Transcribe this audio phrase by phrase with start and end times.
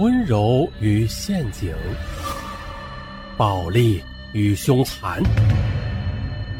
[0.00, 1.74] 温柔与陷阱，
[3.36, 5.22] 暴力与凶残，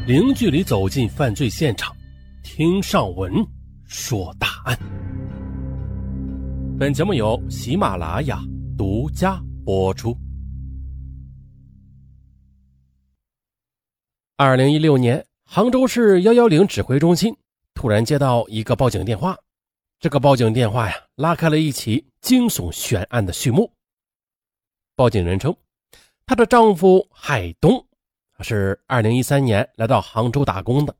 [0.05, 1.91] 零距离走进犯罪现场，
[2.43, 3.33] 听上文
[3.87, 4.77] 说大案。
[6.79, 8.39] 本节目由喜马拉雅
[8.77, 10.15] 独家播出。
[14.37, 17.35] 二零一六年，杭州市幺幺零指挥中心
[17.73, 19.35] 突然接到一个报警电话。
[20.01, 23.71] 这个报警电话呀，拉开了一起惊悚悬案的序幕。
[24.95, 25.55] 报警人称，
[26.25, 27.85] 她的丈夫海东
[28.39, 30.95] 是二零一三年来到杭州打工的，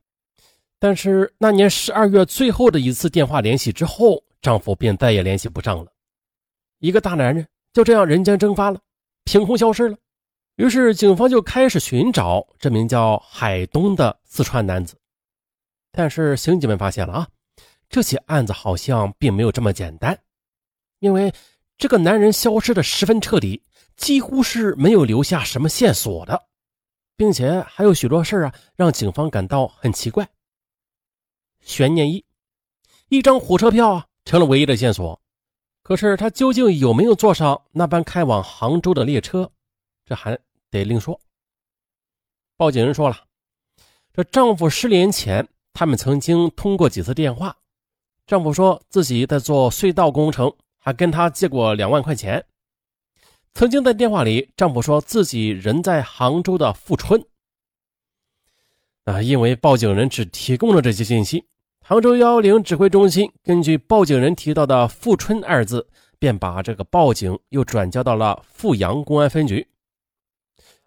[0.78, 5.90] 但是那年十二月最后的一次电话联系之后，丈夫便再也联系不上了。
[6.78, 8.78] 一个大男人就这样人间蒸发了，
[9.24, 9.98] 凭空消失了。
[10.54, 14.96] 于是警方就开始寻找这名叫海东的四川男子，
[15.90, 17.28] 但是刑警们发现了啊。
[17.92, 20.18] 这起案子好像并没有这么简单，
[21.00, 21.30] 因为
[21.76, 23.62] 这个男人消失的十分彻底，
[23.98, 26.48] 几乎是没有留下什么线索的，
[27.16, 30.26] 并且还有许多事啊，让警方感到很奇怪。
[31.60, 32.24] 悬念一，
[33.08, 35.20] 一张火车票啊成了唯一的线索，
[35.82, 39.52] 可是他究竟有没有坐上那班开往杭州的列车，
[40.06, 40.38] 这还
[40.70, 41.20] 得另说。
[42.56, 43.26] 报警人说了，
[44.14, 47.54] 这丈夫失联前，他们曾经通过几次电话。
[48.32, 52.42] 丈夫说自己在做隧道工程，还跟他借过两万块钱。
[53.52, 57.22] 曾经在电话里，丈夫说自己人在杭州的富春。
[59.04, 61.44] 啊，因为报警人只提供了这些信息，
[61.84, 65.86] 杭州幺幺零指挥中心根据报警人提到的“富春”二字，
[66.18, 69.68] 便把这个报警又转交到了富阳公安分局。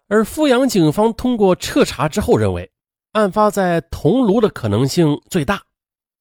[0.08, 2.72] 而富阳警方通过彻查之后认为，
[3.12, 5.62] 案发在桐庐的可能性最大。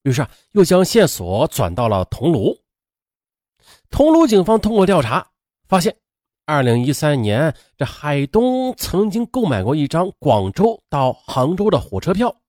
[0.06, 2.61] 于是啊，又将线索转到了桐庐。
[3.89, 5.31] 桐庐警方通过调查
[5.67, 5.97] 发现，
[6.45, 12.40] 二零一三年这海东曾经购买过一张广州到杭州的火车票，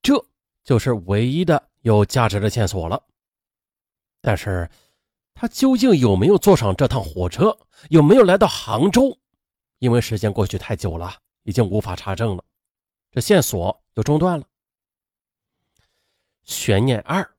[0.00, 0.24] 这
[0.64, 3.02] 就是唯一的有价值的线索了。
[4.22, 4.66] 但是，
[5.34, 7.54] 他究竟有没有坐上这趟火车，
[7.90, 9.14] 有没有来到杭州？
[9.78, 12.42] 因为时间过去太久了，已经无法查证了，
[13.10, 14.46] 这线索就中断了。
[16.48, 17.30] 悬念二，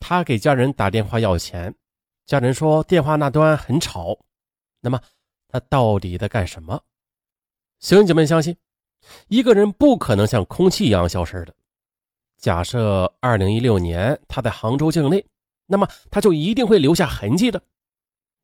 [0.00, 1.72] 他给家人打电话要钱，
[2.26, 4.18] 家人说电话那端很吵。
[4.80, 5.00] 那么
[5.48, 6.82] 他到底在干什么？
[7.78, 8.56] 刑警们相信，
[9.28, 11.54] 一个人不可能像空气一样消失的。
[12.38, 15.24] 假设二零一六年他在杭州境内，
[15.66, 17.62] 那么他就一定会留下痕迹的，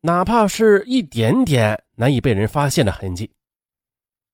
[0.03, 3.29] 哪怕是一点点难以被人发现的痕迹。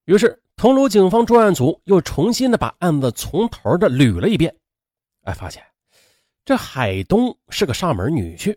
[0.04, 4.54] 于是，桐庐警方专案组又重新的把案子从头的捋了一遍。
[5.22, 5.62] 哎，发现
[6.44, 8.56] 这海东是个上门女婿，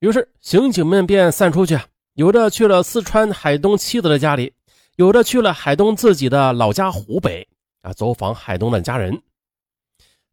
[0.00, 1.78] 于是刑警们便散出去，
[2.14, 4.52] 有的去了四川海东妻子的家里，
[4.96, 7.46] 有的去了海东自己的老家湖北
[7.80, 9.22] 啊，走访海东的家人。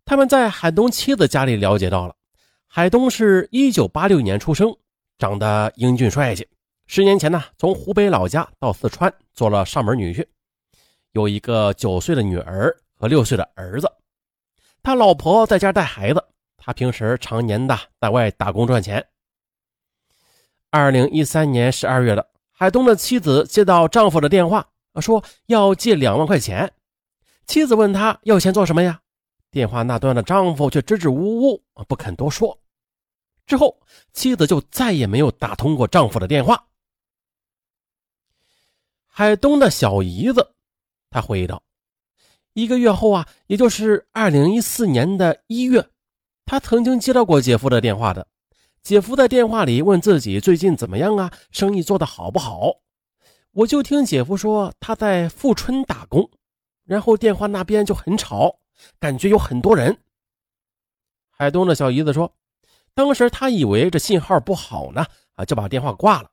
[0.04, 2.16] 他们在海东妻子家里了解到了，
[2.66, 4.76] 海东是一九八六年出生，
[5.20, 6.48] 长得英俊帅气。
[6.88, 10.26] 十年前呢，从湖北老家到四川做了上门女婿，
[11.12, 13.88] 有一个九岁的女儿和六岁的儿子。
[14.82, 16.24] 他老婆在家带孩子，
[16.58, 19.06] 他平时常年的在外打工赚钱。
[20.70, 24.68] 二零一三年十二月的，海东的妻子接到丈夫的电话，
[25.02, 26.72] 说要借两万块钱。
[27.46, 29.02] 妻子问他要钱做什么呀？
[29.52, 32.60] 电话那端的丈夫却支支吾吾，不肯多说。
[33.48, 33.82] 之后，
[34.14, 36.68] 妻子就再也没有打通过丈夫的电话。
[39.08, 40.54] 海东的小姨子，
[41.10, 41.64] 她回忆道。
[42.60, 45.88] 一个月后啊，也就是二零一四年的一月，
[46.46, 48.28] 他曾经接到过姐夫的电话的。
[48.84, 52.82] 姐夫在电话里问自己最近怎么样啊，生意做得好不好？
[53.52, 56.30] 我就听姐夫说他在富春打工，
[56.84, 58.60] 然后电话那边就很吵，
[59.00, 59.98] 感觉有很多人。
[61.30, 62.34] 海东的小姨子说，
[62.94, 65.06] 当时他以为这信号不好呢，
[65.36, 66.30] 啊，就把电话挂了。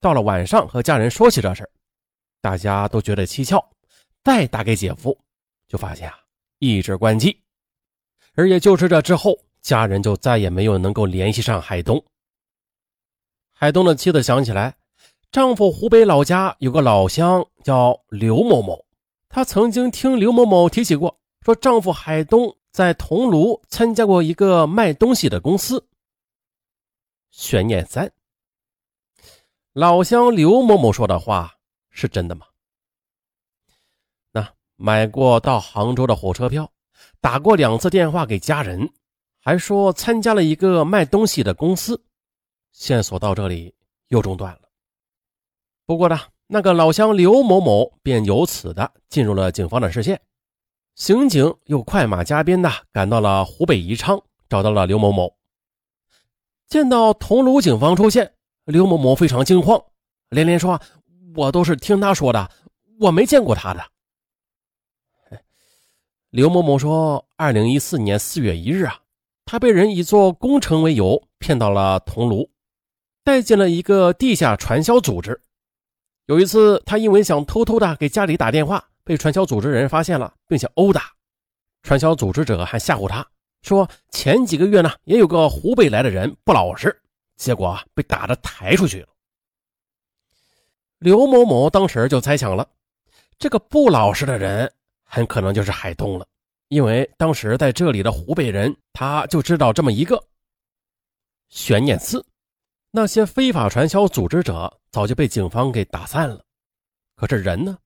[0.00, 1.70] 到了晚上和家人说起这事
[2.40, 3.62] 大家都觉得蹊跷。
[4.22, 5.18] 再打给姐夫，
[5.74, 6.14] 就发现啊
[6.60, 7.42] 一直关机，
[8.36, 12.00] 而也就是这之后，家人就再也没有能够联系上海东。
[13.52, 14.76] 海东的妻子想起来，
[15.32, 18.86] 丈夫湖北老家有个老乡叫刘某某，
[19.28, 25.88] 她曾经听刘某某提起过，说丈夫海东在桐庐参加过一个卖东西的公司。
[27.32, 28.12] 悬念三，
[29.72, 31.54] 老乡刘某某说的话
[31.90, 32.46] 是真的吗？
[34.84, 36.70] 买过到杭州的火车票，
[37.18, 38.92] 打过两次电话给家人，
[39.40, 42.04] 还说参加了一个卖东西的公司。
[42.70, 43.74] 线索到这里
[44.08, 44.68] 又中断了。
[45.86, 50.20] 不过呢，那个老乡刘某某便由此的进入了警方的视线。
[50.96, 54.20] 刑警又快马加鞭的赶到了湖北宜昌，
[54.50, 55.34] 找到了刘某某。
[56.68, 58.34] 见到桐庐警方出现，
[58.66, 59.82] 刘某某非常惊慌，
[60.28, 60.78] 连连说
[61.36, 62.50] ：“我都是听他说的，
[63.00, 63.82] 我没见过他的。”
[66.34, 68.98] 刘某某说：“二零一四年四月一日啊，
[69.44, 72.48] 他被人以做工程为由骗到了桐庐，
[73.22, 75.40] 带进了一个地下传销组织。
[76.26, 81.12] 有一次，他因为想偷偷的给家里打电话，被传销组织人发现了，并且殴打。
[81.84, 83.24] 传销组织者还吓唬他
[83.62, 87.00] 说，前几个月呢，也有个湖北来的人不老实，
[87.36, 89.08] 结果被打的抬出去了。
[90.98, 92.68] 刘某某当时就猜想了，
[93.38, 94.68] 这个不老实的人。”
[95.04, 96.26] 很可能就是海东了，
[96.68, 100.22] 因为当时在这里的湖北人，他就知道这么一个
[101.48, 102.24] 悬念四：
[102.90, 106.42] 那些非法传销组织者早就被警方给打散了，
[107.14, 107.78] 可是人呢？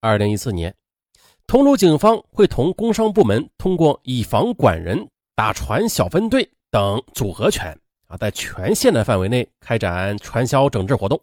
[0.00, 0.74] 二零一四年，
[1.46, 11.20] 桐庐警方会同工商部门通过以房管人、打传小分队等组合拳啊，在全县的范围内开展传销整治活动，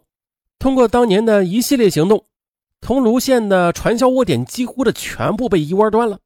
[0.60, 2.24] 通过当年的一系列行动。
[2.86, 6.20] 桐庐县的传销窝点几乎的全部被一窝端了。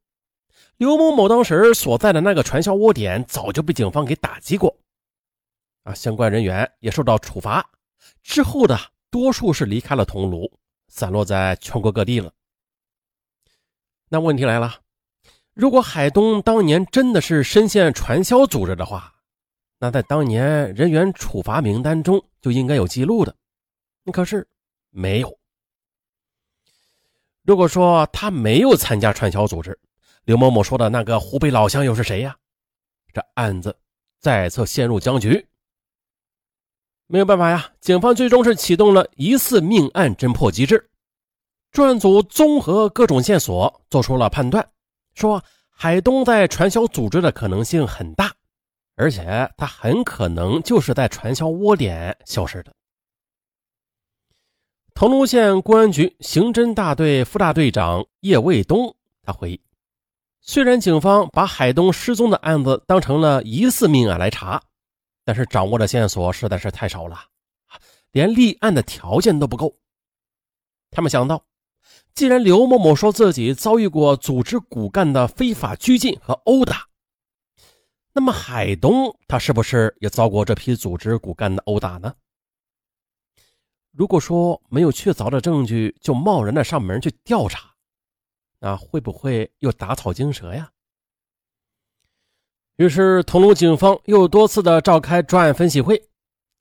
[0.76, 4.76] 刘某某当时所在的那个传销窝点早就被警方给打击过，
[5.84, 7.66] 啊，相关人员也受到处罚。
[8.24, 8.78] 之后的
[9.10, 10.52] 多数是离开了桐庐，
[10.90, 12.30] 散落在全国各地了。
[14.10, 14.82] 那问题来了，
[15.54, 19.14] 如果海东当年真的是深陷传销组织的话，
[19.80, 23.34] 那在当年人员处罚名单中就应该有记录的，
[24.12, 24.46] 可是
[24.90, 25.38] 没有。
[27.50, 29.75] 如果说他没有参加传销组织，
[30.25, 32.38] 刘某某说的那个湖北老乡又是谁呀？
[33.12, 33.75] 这案子
[34.19, 35.44] 再次陷入僵局。
[37.07, 40.92] 没有办法呀，警方最终是启动了疑似命案侦破机制，
[41.72, 44.63] 专案组综合各种线索做出了判断，
[45.16, 48.31] 说海东在传销组织的可能性很大，
[48.96, 52.72] 而且他很可能就是在传销窝点消失的。
[55.00, 59.62] 桐庐县公安局刑侦大队副大队长叶卫东他回忆，
[60.42, 64.62] 虽然警方把海东失踪的案子当成了疑似命案来查，
[65.24, 67.18] 但是掌握的线索实在是太少了，
[68.12, 69.74] 连立案的条件都不够。
[70.92, 71.46] 他们想到，
[72.13, 76.88] 既然刘某某说自己遭遇过组织骨干的非法拘禁和殴打，
[78.12, 82.13] 那么海东他是不是也遭过这批组织骨干的殴打呢？
[83.91, 87.75] 如果说没有确凿的证据就贸然的上门去调查，
[88.59, 90.71] 那会不会又打草惊蛇呀？
[92.77, 96.09] 于是，桐庐警方又多次的召开专案分析会。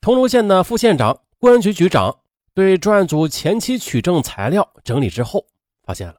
[0.01, 2.21] 桐庐县的副县长、公安局局长
[2.55, 5.47] 对专案组前期取证材料整理之后，
[5.85, 6.17] 发现了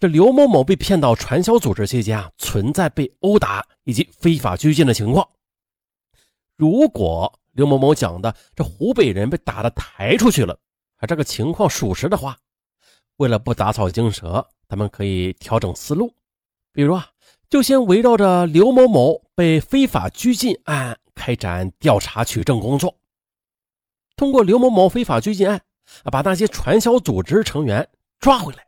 [0.00, 5.28] 这刘某某被骗到传销组织期间啊，存在被殴打以及非法拘禁的情况。
[6.56, 10.56] 如果刘某某讲的这湖北人被打的抬出去了，
[10.98, 12.38] 啊这个情况属实的话，
[13.16, 16.14] 为了不打草惊蛇，他们可以调整思路，
[16.72, 17.08] 比如啊，
[17.50, 22.94] 就先围绕着刘某某被非法拘禁案开展调查取证工作，
[24.14, 25.60] 通过刘某某非法拘禁案，
[26.12, 27.88] 把那些传销组织成员
[28.20, 28.67] 抓回来。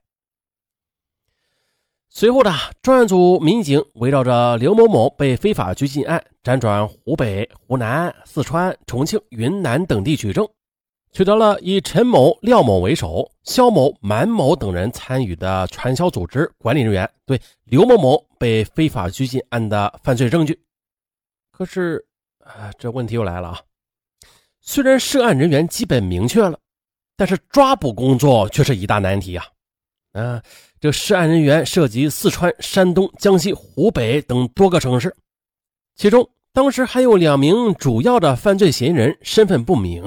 [2.12, 2.52] 随后的
[2.82, 10.46] 专案组民警围绕着刘某某被非法拘禁案，辗转湖北、湖南、四川、重庆、云南等地取证，
[11.12, 20.60] 取得了以陈某、廖某为首，肖某、满某等人参与的传销组织管理人员对刘某某被非法拘禁案的犯罪证据。
[21.52, 22.04] 可是，
[22.40, 23.60] 啊，这问题又来了啊！
[24.60, 26.58] 虽然涉案人员基本明确了，
[27.16, 29.46] 但是抓捕工作却是一大难题啊！
[30.12, 30.42] 啊。
[30.80, 35.14] 这涉案人员涉及四川、山东、江西、湖北等多个城市，
[35.94, 40.02] 其中当时还有两名主要的犯罪嫌疑人身份不明，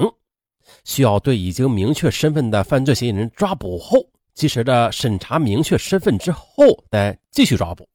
[0.84, 7.88] 需要对已经明确身份的犯罪嫌疑人抓捕后，及时的审查明确身份之后再继续抓捕。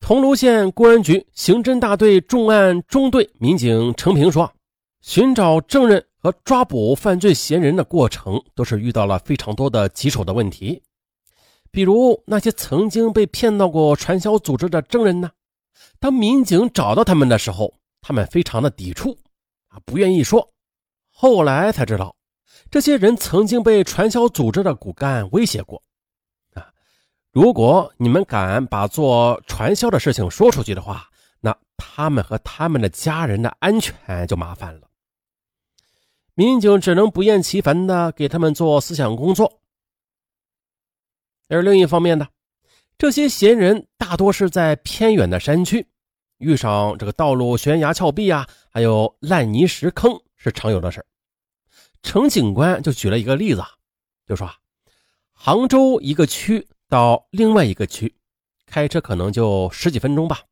[0.00, 4.50] 桐庐县公安局刑侦大队重案中队民警程平说
[5.02, 10.82] ：“寻找证人。”和抓捕犯罪嫌疑人的过程都是遇到了非常多的棘手的问题，
[11.70, 15.30] 比如那些曾经被骗到过传销组织的证人呢？
[16.00, 19.16] 当民警找到他们的时候，他们非常的抵触，
[19.68, 20.50] 啊，不愿意说。
[21.08, 22.16] 后来才知道，
[22.70, 25.82] 这些人曾经被传销组织的骨干威胁过，
[26.54, 26.66] 啊，
[27.32, 31.08] 如果你们敢把做传销的事情说出去的话，
[31.40, 34.87] 那他们和他们的家人的安全就麻烦了。
[36.38, 39.60] 民警只能不厌其烦的给他们做思想工作。
[41.48, 42.28] 而另一方面呢，
[42.96, 45.88] 这些闲人大多是在偏远的山区，
[46.36, 51.04] 遇上这个道路悬崖峭壁啊，还有烂泥石坑是常有的事
[52.04, 53.64] 程警官就举了一个例子，
[54.24, 54.48] 就说，
[55.32, 58.14] 杭州一个区到另外一个区，
[58.64, 60.42] 开车可能就十几分钟吧，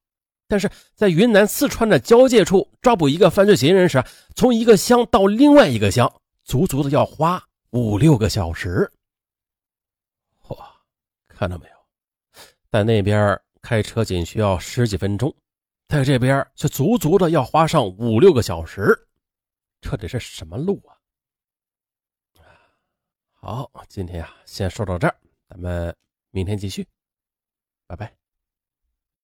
[0.49, 4.03] 但是在云南四川的交界处抓捕一个犯罪嫌疑人时，
[4.35, 6.13] 从一个乡到另外一个乡，
[6.45, 8.91] 足足的要花五六个小时。
[11.29, 11.77] 看到没有，
[12.71, 15.35] 在那边开车仅需要十几分钟，
[15.87, 19.07] 在这边却足足的要花上五六个小时，
[19.83, 20.97] 这得是什么路啊？
[23.35, 25.15] 好，今天啊，先说到这儿，
[25.51, 25.95] 咱们
[26.31, 26.89] 明天继续，
[27.87, 28.26] 拜拜。